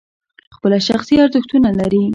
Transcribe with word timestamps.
خپل 0.55 0.71
شخصي 0.87 1.15
ارزښتونه 1.25 1.69
لري. 1.79 2.03